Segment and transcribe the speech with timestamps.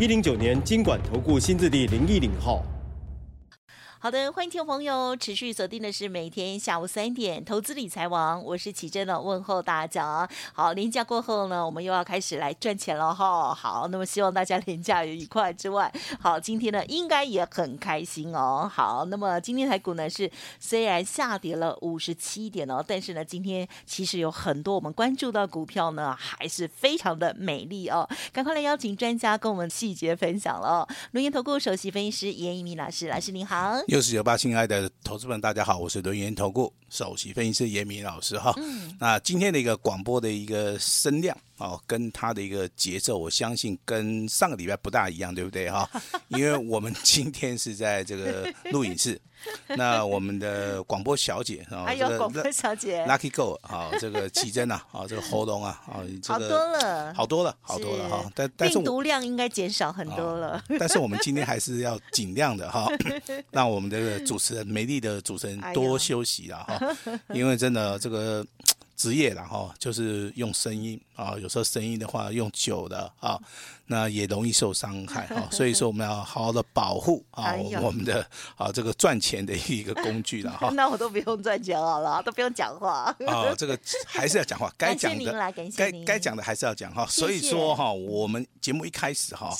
[0.00, 2.64] 一零九年金管投顾新字第零一零号。
[4.04, 10.28] 好的，欢迎听众朋友持续锁定的是每天下午三点投资理财王，我是琦蓁的问候大家。
[10.52, 13.54] 好，连假过后呢，我们又要开始来赚钱了哈。
[13.54, 15.90] 好，那么希望大家连假愉快之外，
[16.20, 18.70] 好，今天呢应该也很开心哦。
[18.70, 20.30] 好，那么今天台股呢是
[20.60, 28.06] 虽然下跌了五十七点哦，但是呢今天其实有很多我们关注到股票呢还是非常的美丽哦。
[28.34, 33.80] 赶快来邀请专家跟我们细节分享了龙岩投顾首席分析师严一民老师，老师您好。
[33.94, 38.52] 六四九八，亲爱的投资们，大家好，我是轮研投顾首席分析师严明老师哈。
[38.56, 45.88] 嗯、那今天的一个广播的一个声量哦，跟它的一个节奏，我相信跟上个礼拜不大一样，对不对哈？
[46.26, 49.16] 因为我们今天是在这个录影室。
[49.76, 58.30] 那我们的广播小姐啊，还有广播小姐，Lucky Go 啊，这个琦蓁啊， 啊，这个喉咙啊，啊，这个好多了，好多了，好多了哈。
[58.34, 60.62] 但但是病毒量应该减少很多了。
[60.78, 62.88] 但是我们今天还是要尽量的哈，
[63.50, 66.96] 让我们的主持人美丽的主持人多休息了哈，
[67.32, 68.44] 因为真的这个
[68.96, 73.40] 职业然后就是用声音啊，有时候生意的话用久了啊。
[73.86, 78.26] 那也容易受伤害哈， 所以说我们要好好的保护啊我们的
[78.56, 80.70] 啊这个赚钱的一个工具了哈。
[80.72, 83.14] 那我都不用赚钱好了，都不用讲话。
[83.26, 87.04] 啊， 这个还是要讲话，该讲的该该讲的还是要讲哈。
[87.06, 89.54] 所以说哈，我们节目一开始哈，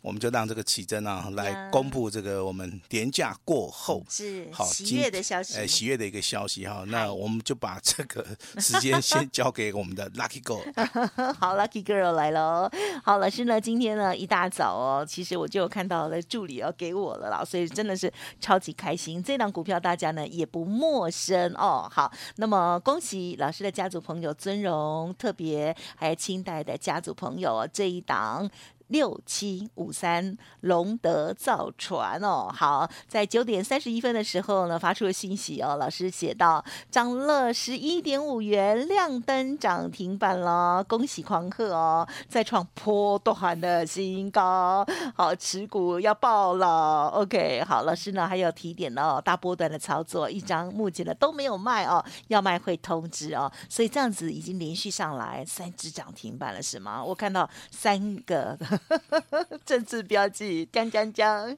[0.00, 6.84] 我们就让这个启真啊来公布这个我们年假过后是好喜悦的消息，呃喜悦的一个消息哈。
[6.86, 8.24] 那我们就把这个
[8.60, 10.62] 时间先交给我们的 Lucky Girl。
[11.38, 12.70] 好，Lucky Girl 来喽。
[13.04, 13.60] 好，老师呢？
[13.60, 19.22] 今天呢，一大早哦，其实我就看到了助理要给我了啦，所以真的是超级开心。
[19.22, 21.88] 这档股票大家呢也不陌生哦。
[21.90, 28.48] 好，那么恭喜老师的家族朋友尊荣特别，还有清代的家族朋友这一档。
[28.88, 35.76] 六七五三龙德造船哦，好，在九点三十一分的时候呢，发出了信息哦。
[35.76, 47.08] 老师写到涨了十一点五元，亮灯涨停板了，恭喜狂贺哦，再创波段的新高，好，持股要爆了。
[47.08, 53.50] OK，好，老师呢还有提点哦，大波段的操作，一张目前呢都没有卖哦，要卖会通知哦。
[53.68, 57.02] 所以这样子已经连续上来三只涨停板了，是吗？
[57.02, 58.56] 我看到三个。
[59.64, 61.56] 政治标记，将将将，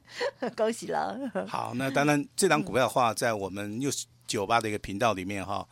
[0.55, 1.17] 恭喜了。
[1.47, 3.89] 好，那当然，这档股票的话，在我们六
[4.27, 5.67] 九八的一个频道里面哈，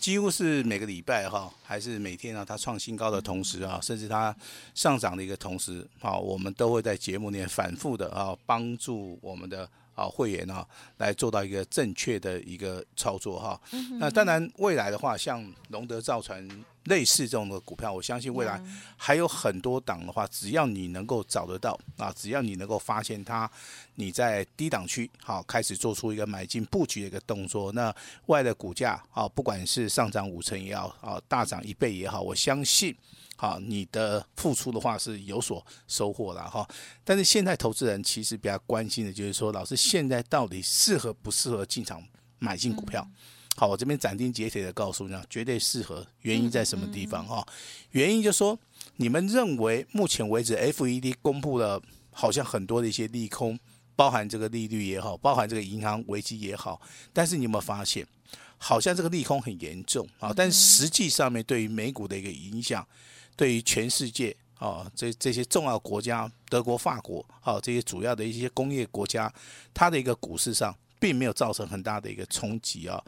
[0.00, 4.34] 几乎是每个礼拜哈，还是每天啊，它创新高的同时啊，甚至它
[4.74, 10.66] 上涨的一个同时，好，我们都会在节目里面反复的啊，帮助我们的啊会员啊，
[10.98, 13.60] 来做到一个正确的一个操作哈。
[13.98, 16.48] 那当然，未来的话，像龙德造船。
[16.84, 18.58] 类似这种的股票，我相信未来
[18.96, 23.50] 还有很多档的话，只要你能够找得到啊，只要你能够发现它，
[23.96, 27.94] 你在低档区好开始做出一个买进布局的一个动作，那
[28.24, 32.96] 未来的股价啊，不管是上涨五成也好啊，大涨一倍也好，我相信
[33.38, 36.68] 啊，你的付出的话是有所收获了哈。
[37.02, 42.02] 但是现在投资人其实比较关心的就是说，老师现在到底适合不适合进场
[42.38, 43.08] 买进股票？
[43.56, 46.06] 好，我这边斩钉截铁的告诉你，绝对适合。
[46.20, 47.26] 原因在什么地方？
[47.26, 47.44] 哈，
[47.90, 48.56] 原因就是说，
[48.96, 51.82] 你们认为目前为止，FED 公布了
[52.12, 53.58] 好像很多的一些利空，
[53.96, 56.80] 包含这个利率也好，包含这个银行危机也好，
[57.12, 58.06] 但是你有没有发现，
[58.58, 60.32] 好像这个利空很严重啊？
[60.32, 62.86] 但实际上面对于美股的一个影响，
[63.38, 69.32] 对于全世界啊，这这些重要国家，德国、法国啊，这些主要的一些工业国家，
[69.72, 73.00] 它的一个股市上，并没有造成很大的一个冲击啊。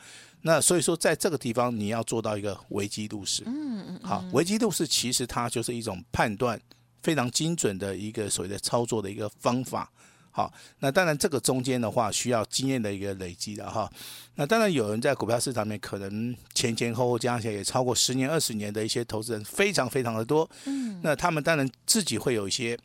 [0.43, 6.59] 那所以说，在这个地方你要做到一个危机入市，嗯嗯，好，危机入市其实它就是一种判断
[7.03, 9.91] 非常精准的一个所谓的操作的一个方法，
[10.31, 13.91] 好，那当然这个中间的话需要经验的一个累积的哈，
[14.37, 22.79] 那当然有人在股票市场里面可能前前后后加起来也超过十年二十年的一些投资人非常非常的多，嗯，那他们当然自己会有一些，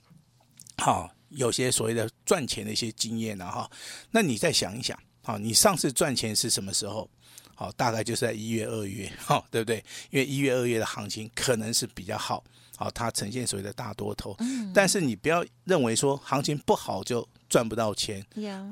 [0.77, 3.69] 好，有些所谓的赚钱的一些经验的哈，
[4.11, 7.09] 那你再想一想，好，你上次赚钱是什么时候？
[7.57, 9.77] 好，大概就是在一月、二月， 哈，对不对？
[10.09, 12.43] 因为一月、二月的行情可能是比较好，
[12.75, 14.35] 好，它呈现所谓的大多头。
[14.73, 18.21] 但是你不要认为说行情不好就赚不到钱。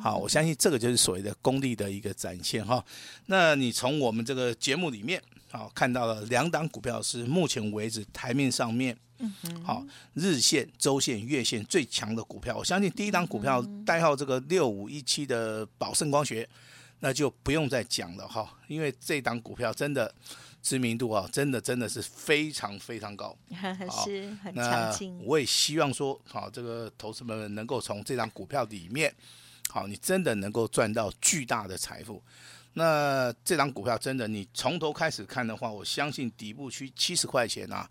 [0.01, 2.83] 好，我相信这个就是所谓的功力的一个展现哈。
[3.27, 8.93] 那你从我们这个节目里面，好看到了两档股票是目前为止台面上面，
[9.63, 9.85] 好
[10.15, 12.57] 日线、周线、月线最强的股票。
[12.57, 16.45] 我相信第一档股票代号这个六五一七的宝盛光学，
[16.99, 20.13] 那就不用再讲了哈，因为这档股票真的。
[20.63, 23.37] 知名度啊，真的真的是非常非常高，
[24.05, 25.19] 是很强劲。
[25.25, 29.13] 我也希望说，好，这个投资们能够从这张股票里面，
[29.69, 32.23] 好，你真的能够赚到巨大的财富。
[32.75, 37.87] 那这张股票真的，你从头开始看的话，我相信底部区七十块钱啊，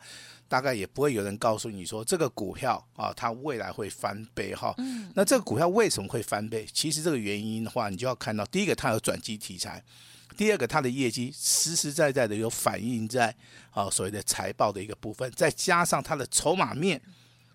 [0.49, 4.75] 大概也不会有人告诉你说这个股票啊，它未来会翻倍哈。
[5.15, 6.67] 那这个股票为什么会翻倍？
[6.73, 9.85] 其实这个原因的话，你就要看到第一个，它有转机题材。
[10.33, 13.35] 第二个，它的业绩实实在在的有反映在
[13.71, 17.01] 啊所谓的财报的一个部分，再加上它的筹码面，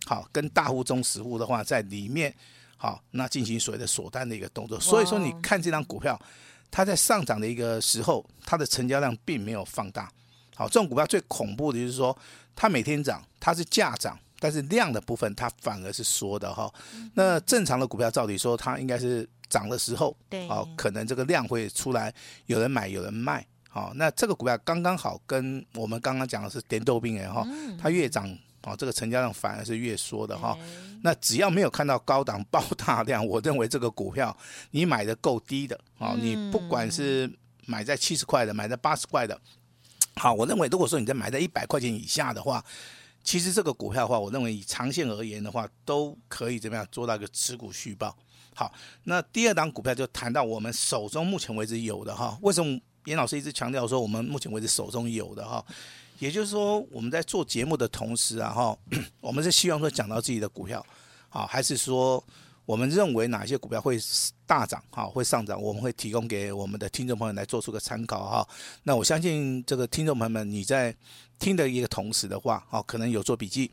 [0.06, 2.34] 好跟大户中实户的话在里面，
[2.78, 4.80] 好那进行所谓的锁单的一个动作。
[4.80, 6.20] 所以说，你看这张股票，
[6.70, 10.12] 它在上涨的一个时候，它的成交量并没有放大。
[10.56, 12.18] 好，这种股票最恐怖的就是说，
[12.56, 16.74] 它每天涨，它是价涨，但是量的部分它反而是缩的哈。
[17.14, 19.28] 那正常的股票，照理说它应该是。
[19.50, 22.14] 涨的时候，对，哦，可能这个量会出来，
[22.48, 27.48] 有人买，有人卖，好，那这个股票刚刚好跟我们刚刚讲的是点豆兵哎哈，
[27.82, 28.30] 它越涨，
[28.64, 30.58] 哦，这个成交量反而是越缩的哈。
[31.02, 34.38] 那只要没有看到高档爆大量， 我认为这个股票
[34.72, 37.32] 你买的够低的，哦，你不管是
[37.66, 39.40] 买在七十块的，买在八十块的，
[40.18, 42.62] 好，我认为如果说你在买在一百块钱以下的话，
[43.28, 48.16] 其实这个股票的话，我认为以长线而言的话，都可以怎么样做到一个持股续报。
[48.56, 48.72] 好，
[49.04, 55.62] 那第二档股票就谈到我们手中目前为止有的哈，为什么严老师一直强调说我们目前为止手中有的哈？
[56.20, 58.78] 也就是说我们在做节目的同时啊哈，
[59.20, 60.84] 我们是希望说讲到自己的股票，
[61.28, 62.24] 好，还是说
[62.68, 63.98] 我们认为哪些股票会
[64.46, 68.48] 大涨哈，会上涨，我们会提供给我们的听众朋友来做出个参考哈。
[68.84, 70.96] 那我相信这个听众朋友们你在。
[71.40, 73.70] 听的一个同时的话，哈，可能有做笔记，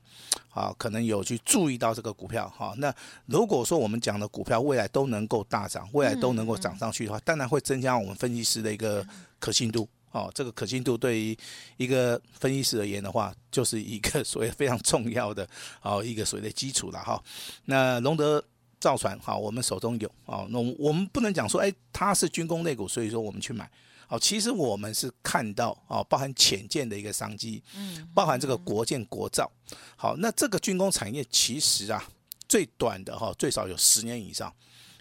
[0.51, 2.75] 啊，可能有去注意到这个股票，哈。
[2.77, 2.95] 那
[3.25, 9.03] 如果说我们讲的股票未来都能够大涨，未来都能够涨上去的话，当然会增加我们分析师的一个
[9.39, 11.35] 可信度，哦，这个可信度对于
[11.79, 15.49] 一个分析师而言的话，就是一个 所谓非常重要的，
[15.81, 17.19] 哦，一个所谓的基础了，哈。
[17.65, 18.45] 那龙德
[18.85, 23.67] 造船，好，我们手中有，哦，那我们不能讲说，哎，它是军工类股，所以说我们去买。
[24.07, 29.51] 好，其实我们是看到啊，包含潜舰的一个商机，嗯，包含这个国建国造。
[29.97, 32.05] 好，那这个军工产业其实啊，
[32.47, 34.53] 最短的哈，最少有十年以上，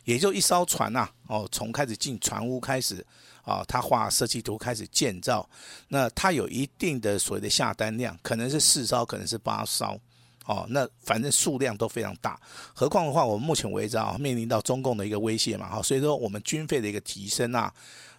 [0.05, 3.05] 也就一艘船呐，哦，从开始进船坞开始
[3.41, 5.47] 啊，他画设计图开始建造，
[5.89, 9.99] 那它有一定的所谓的下单量，可能是四艘，可能是八艘，
[10.45, 12.39] 哦，那反正数量都非常大。
[12.73, 17.73] 何况的话，我们目前为止啊，面临到中共的一个威胁嘛，哈，所以说我们军费的一个提升啊。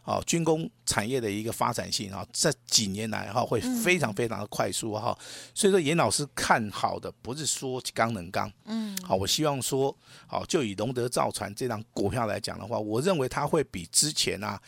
[0.07, 5.19] 哦，军工产业的一个发展性啊，这几年来哈会非常非常的快速哈，
[5.55, 9.97] 所以说严老师看好的不是说刚能刚，嗯，好，我希望说，
[10.27, 14.61] 好，就以龙德造船这张股票来讲的话，我认为它会比之前啊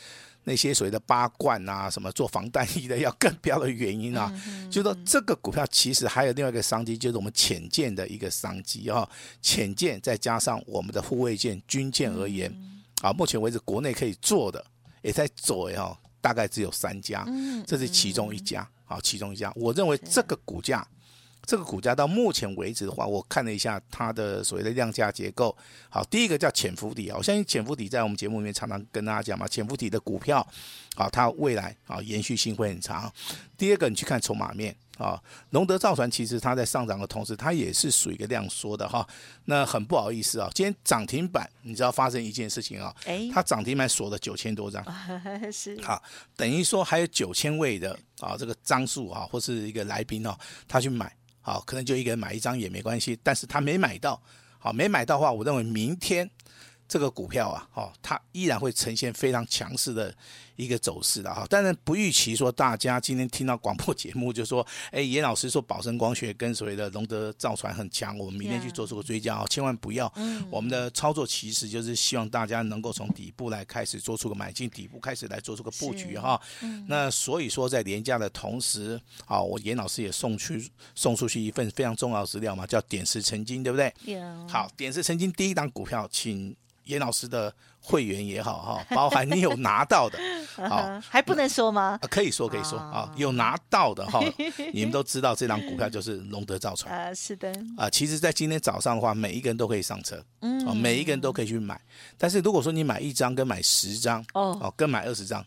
[0.49, 4.33] 那些所谓的八冠啊什么做防弹衣的要更标的原因啊，
[4.71, 9.07] 就是说这个股票其实还有另外一个商机，就是我们浅见的一个商机啊，
[9.43, 12.51] 浅见再加上我们的护卫舰、军舰而言，
[13.03, 14.65] 啊，目前为止国内可以做的。
[15.03, 17.25] 也在做哈，大概只有三家，
[17.65, 19.53] 这是其中一家，好，其中一家。
[19.55, 20.85] 我认为这个股价，
[21.47, 25.57] 这个股价到目前为止的话，我看了一下它的所谓的量价结构，
[25.89, 30.47] 好，第一个叫潜伏底啊，我相信潜伏底在我们节目里面常常跟大家讲嘛，潜伏底的股票，
[30.97, 33.11] 好，它未来啊延续性会很长。
[33.57, 34.77] 第二个，你去看筹码面。
[34.97, 39.07] 啊，龙德造船其实它在上涨的同时，它也是属于一个量缩的哈。
[39.45, 42.97] 那很不好意思啊，今天涨停板，你知道发生一件事情啊？
[43.05, 44.83] 哎，它涨停板锁了九千多张，
[45.53, 46.03] 是好，
[46.35, 50.35] 等于说还有九千位的啊这个张数啊，或是一个来宾哦，
[50.67, 51.15] 他去买，
[51.47, 54.21] 好，可能就一个人买一张也没关系，但是他没买到，
[54.59, 56.29] 好，没买到的话，我认为明天
[56.89, 60.13] 这个股票啊，哦，它依然会呈现非常强势的。
[60.57, 70.13] 一个走势的哈，当然不预期说大家今天听到广播节目就说， 哎，严老师说宝盛光学跟所谓的龙德造船很强，我们明天去做出个追加啊千万不要。
[70.17, 76.41] 嗯，我们的操作其实就是希望大家能够从底部来开始做出个买进，底部开始来做出个布局哈。
[76.63, 83.93] 嗯，那所以说在廉价的同时，啊，我严老师也送去送出去一份非常重要的资料嘛，叫点石成金，对不对.
[84.49, 90.19] 好，点石成金第一档股票，请严老师的会员也好哈，包含你有拿到的。
[90.69, 91.99] 好，还不能说吗？
[92.11, 94.21] 可以说可以说啊，有拿到的哈，
[94.73, 97.91] 你们都知道这张股票就是龙德造船 啊，是的啊。
[97.91, 101.79] 其实，在今天早上的话，每一个人都可以上车，嗯，每一个人都可以去买。
[102.17, 105.45] 但是如果说你买一张跟买十张，哦，跟买二十张。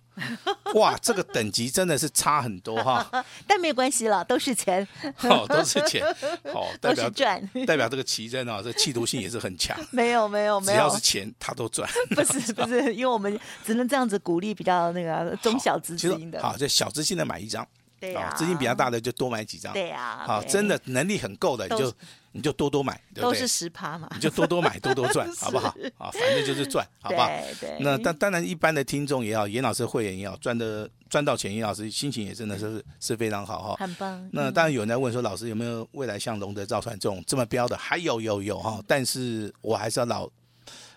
[0.76, 3.10] 哇，这个等级真的是差很多哈，
[3.48, 4.86] 但没有关系了，都是钱，
[5.24, 6.04] 哦，都是钱，
[6.44, 9.76] 哦，代表赚，代表这个奇珍啊，这企图性也是很强。
[9.92, 11.90] 没有没有没有，只要是钱他都赚。
[12.16, 16.42] 不是 不是，因为我们只能这样子鼓励比较那个中小资金的。
[16.42, 17.68] 好，这小资金的买一张，
[18.00, 20.24] 对啊，资金比较大的就多买几张，对啊。
[20.26, 21.94] 好，真的能力很够的你就。
[22.32, 23.34] 你就多多买，对不对？
[23.34, 25.70] 都是十趴嘛，你就多多买， 多多赚，好不好？
[25.98, 27.26] 啊，反正就是赚，好不好？
[27.28, 27.78] 对对。
[27.80, 33.76] 那当当然，一般的听众也好，严老师会员也好，赚的赚到钱，严老师心情也真的是是非常好哈。
[33.80, 34.30] 很棒。
[34.32, 37.76] 那当然有人在问说，老师有没有未来像龙德造船这种这么标的？
[37.76, 40.30] 还有有有哈，但是我还是要老，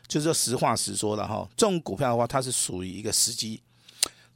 [0.06, 1.48] 就是说实话实说了哈。
[1.56, 3.62] 这种股票的话，它是属于一个时机。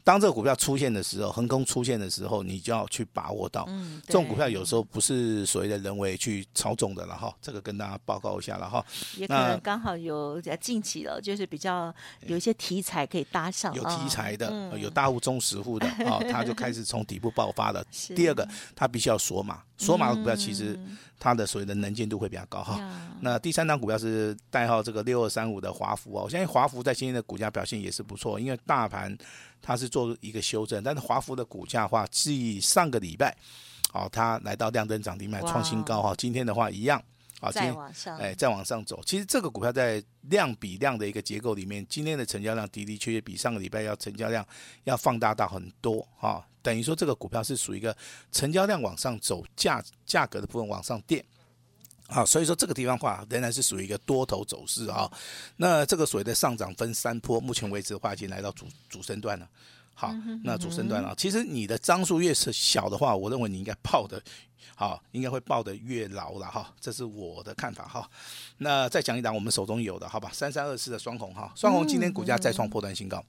[0.05, 3.65] 当这个股票出现的时候，横空出现的时候，你就要去把握到。
[3.67, 7.35] 嗯，这种股票有时候不是所谓的人为去操纵的了哈。
[7.43, 8.87] 这个跟大家报告一下了哈。
[9.17, 11.93] 也可能刚好有近期了，就是比较
[12.29, 13.75] 有一些题材可以搭上。
[13.75, 17.85] 有题材的，有大户中实户的啊，它就开始从底部爆发了。
[18.15, 20.79] 第二个，它必须要锁码，锁码的股票其实
[21.19, 22.81] 它的所谓的能见度会比较高哈。
[23.21, 29.17] 那第三档股票是代号这个六二三五的华孚啊，我相信华孚在今天的股价表现也是不错，因为大盘。
[29.63, 33.37] 它是做一个修正，但是华孚的股价的话，继上个礼拜，
[33.91, 36.15] 好，它来到亮灯涨停板创新高哈。
[36.17, 37.03] 今天的话一样，
[37.41, 37.77] 啊，今天
[38.19, 39.03] 哎再往上走。
[39.05, 44.47] 其实这个股票在量比量的一个结构里面，今天的成交量的的确确比上个礼拜要成交量
[44.85, 46.47] 要放大到很多哈。
[46.63, 47.97] 等于说这个股票是属于一个
[48.33, 51.25] 成交量往上走，价价格的部分往上垫。
[52.09, 55.11] 啊，所以说这个地方的话仍然是属于一个多头走势啊。
[55.57, 59.49] 那这个所谓的上涨分三波，目前为止的话已经来到主主升段了。
[59.93, 60.15] 好，
[60.45, 61.15] 那主升段了。
[61.17, 64.23] 其实你的张数越是小的话，我认为你应该抱的，
[64.75, 66.73] 好，应该会抱得越牢了哈。
[66.81, 68.09] 这是我的看法哈。
[68.59, 70.31] 那再讲一档我们手中有的，好吧？
[70.33, 73.25] 三三二四的双红哈，双红今天股价再创破断新高。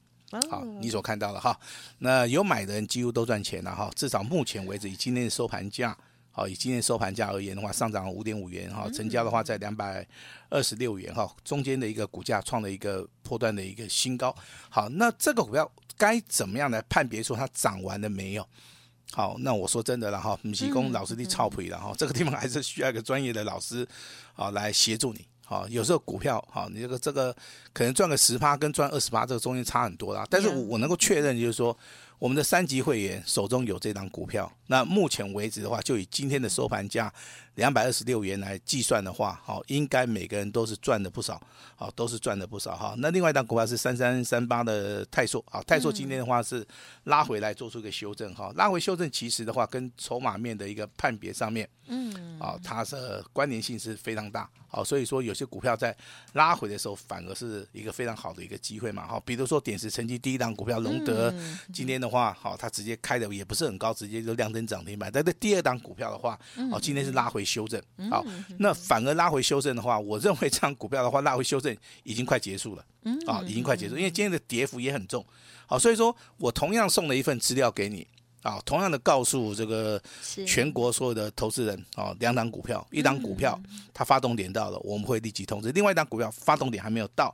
[0.50, 1.58] 好，你所看到的哈，
[2.00, 3.90] 那有买的人几乎都赚钱了哈。
[3.96, 5.98] 至少目前为止，以今天的收盘价。
[6.30, 10.06] 好，以今天收盘价而言的话，上涨五点五元哈，成交的话在两百
[10.50, 14.36] 二十六元哈，中间的一个股价创了一个破断的一个新高。
[14.70, 18.48] 好，那这个股票该怎么样来判别说它涨完了没有？
[19.12, 23.88] 好，那我说真的了哈，米奇工老师的操盘了哈，这个地方还是需要一个专业的老师
[24.36, 25.26] 啊来协助你。
[25.46, 27.36] 好，有时候股票好，你这个这个
[27.74, 30.26] 可能赚个十趴跟赚二十趴，这个中间差很多啦。
[30.30, 31.78] 但是我我能够确认就是说。
[32.20, 37.14] 我们的三级会员手中有这张股票，那目前为止的话，就以今天的收盘价
[37.58, 41.40] 两百二十六元来计算的话，好，应该每个人都是赚的不少，
[41.76, 42.96] 好，都是赚的不少哈。
[42.98, 46.66] 那另外一档股票是三三三八的泰硕，啊，泰硕今天的话是
[47.04, 55.96] 拉回来做出一个修正哈，拉回修正其实的话跟筹码面的一个判别上面，嗯，啊，它是关联性是非常大，好，所以说有些股票在
[56.34, 61.32] 拉回的时候反而是一个非常好的一个机会嘛，哈，比如说点石成金第一档股票龙德，
[61.72, 62.08] 今天的。
[62.08, 65.12] 的话，好，它直接开的也不是很高，直接就亮灯涨停板。
[65.14, 66.40] 但是第二档股票的话，
[66.72, 68.26] 哦，今天是拉回修正，好，
[68.60, 72.86] 那反而拉回修正的话，我认为这样股票的话，拉回修正已经快结束了，
[73.26, 75.26] 啊，已经快结束，因为今天的跌幅也很重，
[75.66, 78.06] 好，所以说我同样送了一份资料给你，
[78.44, 80.00] 啊，同样的告诉这个
[80.46, 83.58] 全国所有的投资人，啊，两档股票，一档股票
[83.94, 87.34] 它发动点到了，我们会立即通知；另外一档股票发动点还没有到，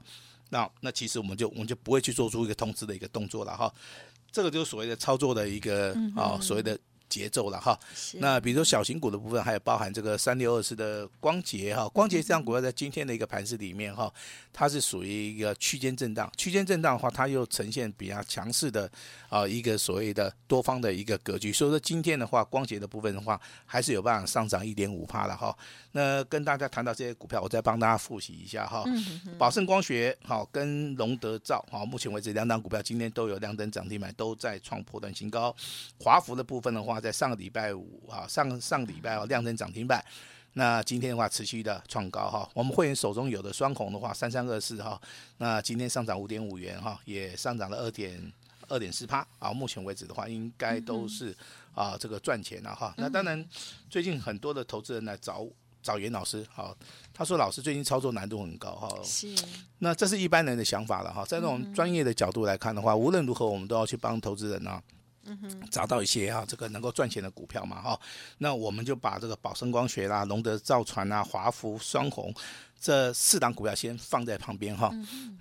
[0.50, 3.74] 那那其实我们就我们就不会去做出一个通知的一个动作了，哈。
[4.32, 6.76] 这个就是所谓的操作的一个啊、所谓的
[7.14, 7.80] 节奏了哈。
[7.94, 14.12] 是那比如说小型股的部分，还有包含这个三六二四的光頡哈，光頡这张股票在今天的一个盘势里面哈，
[14.52, 18.90] 它是属于一个区间震荡，区间震荡的话，它又呈现比较强势的
[19.30, 21.54] 啊一个所谓的多方的一个格局。
[21.54, 25.56] 所以说今天的话，光頡的部分的话，还是有办法上涨一点五帕了哈。
[25.92, 28.84] 那跟大家谈到这些股票，我再帮大家复习一下哈。
[29.38, 35.56] 宝盛光学好，跟龙德造好，目前为止两档股票今天都有亮灯涨停板，都在创破断新高。
[36.00, 40.04] 华孚的部分的话，在上个礼拜五啊，上上个礼拜啊亮灯涨停板，
[40.54, 42.50] 那今天的话持续的创高哈。
[42.54, 45.00] 我们会员手中有的双红的话，三三二四哈，
[45.38, 48.32] 那今天上涨五点五元哈，也上涨了二点
[48.70, 49.52] 二点四趴啊。
[49.54, 51.36] 目前为止的话，应该都是
[51.76, 52.94] 啊这个赚钱了哈。
[52.98, 53.46] 那当然，
[53.90, 55.46] 最近很多的投资人来找。
[55.84, 56.74] 找袁老师，好，
[57.14, 59.36] 他说老师最近操作难度很高，哈，是，
[59.80, 64.82] 那这是一般人的想法了，哈，在这种专业的角度来看的话，无论如何我们都要去帮投资人呢，
[65.72, 68.00] 找到一些啊这个能够赚钱的股票嘛哈，
[68.38, 72.34] 那我们就把这个宝盛光学啦、龙德造船啊、华孚、双红
[72.80, 74.92] 这四档股票先放在旁边哈。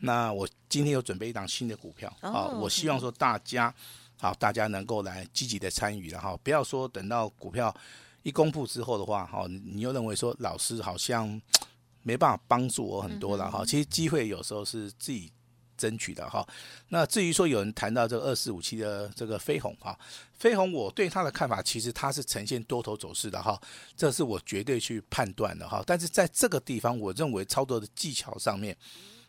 [0.01, 3.75] 那我今天有准备一档新的股票啊，我希望说大家
[4.19, 7.75] 好，大家能够来积极的参与了哈，不要说等到股票
[8.23, 11.41] 一公布之后的话哈，你又认为说老师好像。
[12.05, 15.31] 没办法帮助我很多了哈，其实机会有时候是自己
[15.83, 16.47] 争取的哈。
[16.91, 19.99] 那至于说有人谈到这个二四五七的这个飞鸿哈，
[20.39, 23.61] 飞鸿我对它的看法，其实它是呈现多头走势的哈，
[23.97, 25.83] 这是我绝对去判断的哈。
[25.85, 28.77] 但是在这个地方，我认为操作的技巧上面，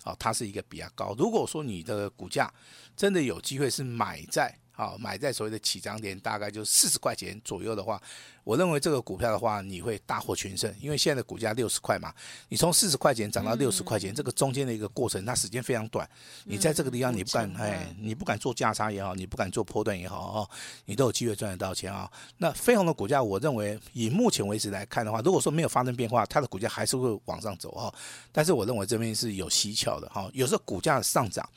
[0.04, 1.16] 啊，它是一个比较高。
[1.18, 2.54] 如果说你的股价
[2.96, 4.56] 真的有机会是买在。
[4.76, 8.02] 好，买在所谓的起涨点，大概就四十块钱左右的话，
[8.44, 12.12] 我认为这个股票的话，你会大获全胜，因为现在的股价六十块嘛，
[12.50, 16.10] 你从四十块钱涨到六十块钱，这个中间的一个过程，它时间非常短，
[16.46, 20.50] 你在这个地方你不敢，哎，你不敢做价差也好，你不敢做波段也好，哦，
[20.86, 22.12] 你都有机会赚得到钱啊。
[22.38, 27.94] 那飞鸿的股价，我认为以目前为止来看的话，如果说没有发生变化，它的股价还是会往上走哈。
[28.32, 31.48] 但是我认为这边是有蹊跷的哈，有时候股价的上涨，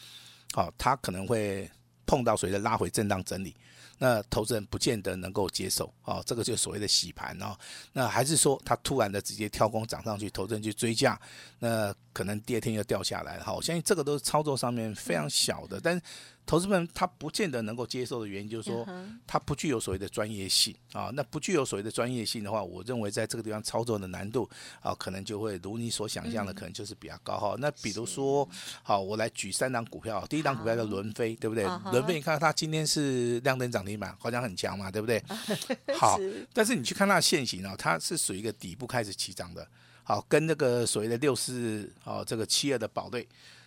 [0.52, 1.66] 好，它可能会。
[2.06, 3.54] 碰到谁的拉回震荡整理，
[3.98, 7.58] 那投资人不见得能够接受啊，这个就所谓的洗盘啊。
[7.92, 11.20] 那还是说他突然的直接跳空涨上去，投资人去追价，
[11.58, 13.52] 那可能第二天又掉下来了哈。
[13.52, 16.02] 我相信这个都是操作上面非常小的，但是。
[16.46, 18.86] 投资们他不见得能够接受的原因，就是说
[19.26, 21.10] 他不具有所谓的专业性啊。
[21.12, 24.48] 那不具有所谓的专业性的话，我认为在这个地方操作的难度
[24.80, 27.56] 啊，可能就会如你所想象的，可能就是比较高哈。
[27.58, 28.48] 那比如说，
[28.84, 31.64] 好，我来举三档股票，第一档股票叫伦飞，对不对？
[31.90, 35.20] 伦飞，你看它今天是亮灯涨停板，好像很强嘛，对不对？
[35.98, 36.16] 好，
[36.54, 39.66] 但是你去看它的线形啊，它是属于一个底部开始起涨的，
[40.04, 43.26] 好，跟那个所谓的六四啊这个七二的宝瑞。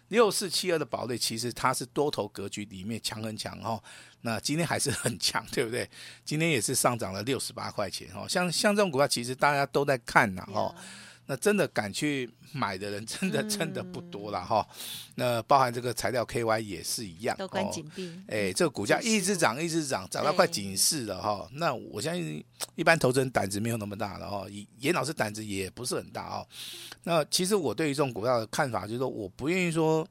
[0.10, 3.82] 六四七二的宝瑞，其实它是多头格局里面强很强哦。
[4.22, 5.90] 那今天还是很强，对不对？
[6.26, 8.28] 今天也是上涨了六十八块钱哦。
[8.28, 10.76] 像像这种股票，其实大家都在看呐哦。
[11.32, 14.68] 那真的敢去买的人，真的真的不多了哈。
[15.14, 18.20] 那包含这个材料 KY 也是一样，都关紧闭。
[18.28, 21.48] 哎，这个股价一直涨，一直涨，涨到快警示了哈。
[21.54, 22.44] 那我相信
[22.74, 24.48] 一般投资人胆子没有那么大了哈。
[24.80, 26.48] 严老师胆子也不是很大哦。
[27.04, 30.08] 那其实我对于这种股票的看法，就是说我不愿意说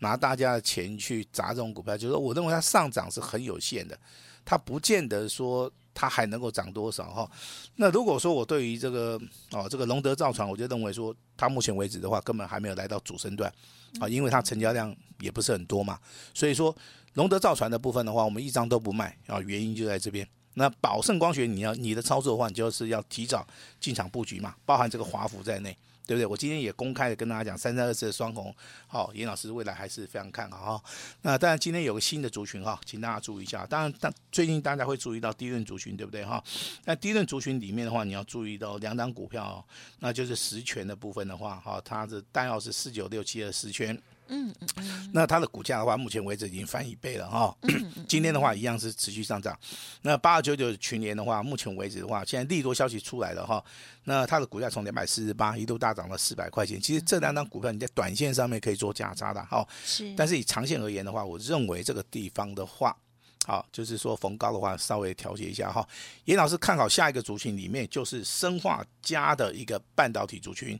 [0.00, 3.96] 拿大家的钱去砸这种股票，就是说我认为它上涨是很有限的，
[4.44, 5.70] 它不见得说。
[5.98, 7.30] 它还能够涨多少哈？
[7.76, 9.18] 那如果说我对于这个
[9.50, 13.50] 哦，这个龙德造船，我就认为说，它目前为止的话，根本还没有来到主升段
[13.98, 15.98] 啊，因为它成交量也不是很多嘛。
[16.34, 16.76] 所以说，
[17.14, 20.28] 龙德造船的部分的话，我们一张都不卖啊，原因就在这边。
[20.52, 23.46] 那宝盛光学，你要你的操作的话，你就是要提早
[23.80, 25.74] 进场布局嘛，包含这个华孚在内。
[26.06, 26.24] 对不对？
[26.24, 28.54] 我今天也公开的跟大家讲，三三二四的双红，
[28.86, 30.84] 好，严老师未来还是非常看好哈。
[31.22, 33.66] 那当然今天有个新的族群哈，请大家注意一下。
[33.66, 36.42] 当然，但最近大家会注意到低润族群，对不对哈？
[36.84, 39.66] 那低润族群里面的话，你要注意到两档股票，
[39.98, 44.00] 那就是十权的部分的话，哈，它的代号是四九六七的十权。
[44.28, 47.56] 嗯嗯嗯，那它的股价的话，目前为止已经翻一倍了哈。
[48.08, 49.58] 今天的话一样是持续上涨。
[50.02, 53.62] 那八二九九群联的话，目前为止的话，现在利多消息出来了哈。
[54.04, 56.80] 那它的股价从两百四十八一度大涨了四百块钱。
[56.80, 59.66] 其实这两张股票你在短线上面可以做价差的哈。
[59.84, 60.14] 是。
[60.16, 62.96] 但是以长线而言的话，我认为这个地方的话。
[63.46, 65.88] 好，就是说逢高的话，稍微调节一下哈。
[66.24, 70.76] 严老师看好下一个族群里面，就是生化家的一个半导体族群。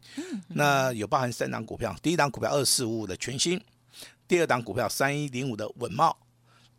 [0.49, 3.63] 那有包含三档股票，第一档股票二四五五的全新，
[4.27, 6.13] 第二档股票三一零五的稳懋，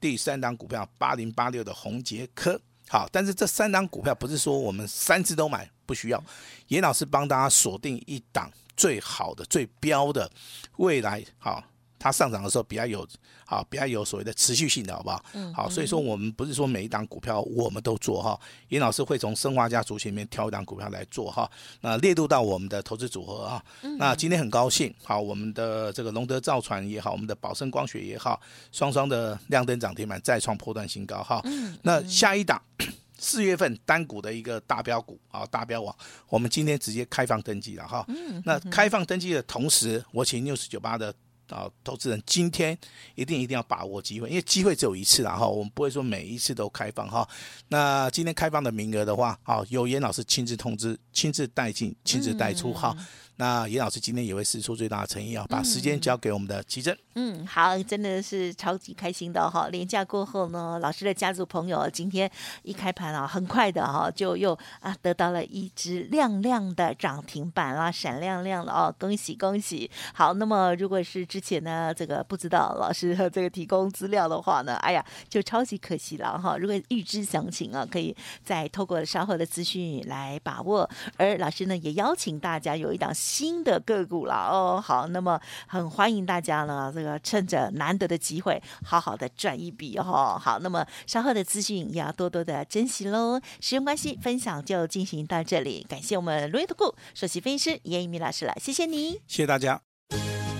[0.01, 2.59] 第三档股票八零八六的宏杰科。
[2.89, 6.21] 好，但是这三档股票不是说我们三只都买，不需要。
[6.67, 10.29] 严老师帮大家锁定一档最好的、最标的，
[10.75, 11.63] 未来好。
[11.99, 13.07] 它上涨的时候比较有，
[13.45, 15.25] 好，比较有所谓的持续性的，好不好？
[15.33, 21.49] 嗯，好，所以说我们不是说每一档股票我们都做哈，严老师会从生化家族群里面挑一档股票来做哈，
[21.81, 23.63] 那列入到我们的投资组合啊。
[23.97, 28.39] 那今天很高兴，好，我们的这个龙德造船也好，我们的宝盛光学也好，
[28.71, 31.41] 双双的亮灯涨停板再创破断新高哈。
[31.81, 32.61] 那下一档
[33.17, 35.95] 四月份单股的一个大标股啊，大标王，
[36.29, 38.05] 我们今天直接开放登记了哈。
[38.45, 41.13] 那开放登记的同时，我请六四九八的。
[41.49, 42.77] 啊，投资人今天
[43.15, 47.27] 一定一定要把握机会，因为机会只有一次啦哈，我们不会说每一次都开放哈。
[47.67, 52.95] 那今天开放的名额的话，好，有严老师亲自通知，亲自带进，亲自带出哈。
[53.39, 56.95] 那严老师今天也会释出最大的诚意啊，把时间交给我们的奇珍。
[57.13, 59.67] 嗯，好，真的是超级开心的哈。
[59.71, 62.29] 连假过后呢，老师的家族朋友今天
[62.63, 69.89] 一开盘啊，很快的哈，就又啊得到了一只亮亮的涨停板啦，闪亮亮的哦，恭喜恭喜！
[70.15, 76.57] 好，那么如果是之前呢，这个不知道老师和这个提供资料的话呢，哎呀，就超级可惜了哈。
[76.57, 80.89] 如果预知详情啊，可以再透过稍后的资讯来把握。
[81.15, 83.13] 而老师呢，也邀请大家有一档。
[83.13, 90.39] 新的个股了哦，好，那么很欢迎大家呢，这个趁着难得的机会，好好的赚一笔哦。
[90.39, 93.39] 好，那么稍后的资讯也要多多的珍惜喽。
[93.59, 99.81] 时间关系，分享就进行到这里，感谢我们伦元投顾首席分析师严一鸣老师了，谢谢你，谢谢大家。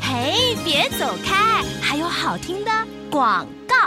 [0.02, 2.72] 嘿，别走开，还有好听的
[3.12, 3.87] 广告。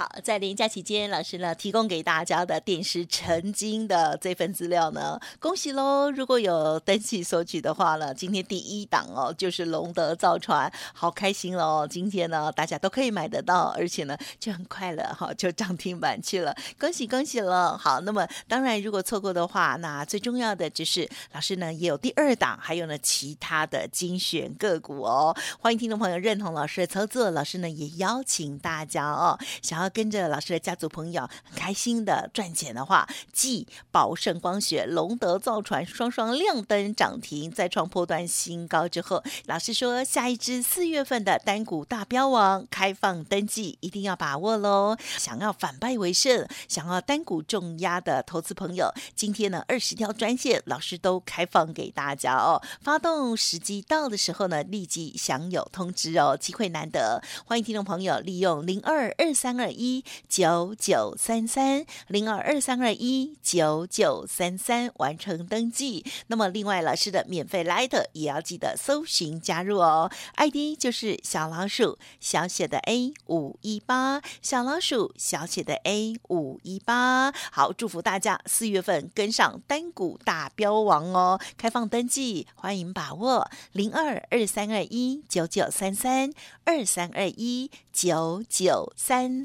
[0.00, 6.10] 好，在连假期间，老师呢提供给大家的点石成金的这份资料呢，恭喜喽！
[6.10, 11.86] 如果有登记索取的话呢，今天第一档哦，就是龙德造船，好开心哦！
[11.86, 17.76] 今天呢，大家都可以买得到，而且呢就很快乐哈，就涨停板去了，恭喜恭喜了！
[17.76, 29.89] 好，那么当然如果错过的话，那最重要的就是老师呢也有第二档，还有呢其他的精选个股哦，欢迎听众朋友认同老师的操作，老师呢也邀请大家哦，想要。
[29.90, 44.96] 跟着老师的家族朋友很开心的赚钱的话，继宝盛光学、龙德造船双双亮灯涨停，再创破段新高之后，老师说下一支四月份的单股大标王开放登记，一定要把握喽！
[45.18, 52.62] 想要反败为胜，想要单股重压的投资朋友，今天呢二十条专线老师都开放给大家哦。
[52.82, 59.70] 发动时机到的时候呢，立即享有通知哦，机会难得，欢迎听众朋友利用零二二三二。
[59.80, 66.04] 一九九三三零二二三二一九九三三完成登记。
[66.26, 70.10] 那么，另外老师的免费 Line 也要记得搜寻加入哦。
[70.36, 77.32] ID 就是小老鼠小写的 A 五一八，小老鼠小写的 A 五一八。
[77.50, 81.40] 好，祝福大家四月份跟上单股大标王哦！
[81.56, 86.32] 开放登记，欢迎把握零二二三二一九九三三
[86.64, 89.44] 二三二一九九三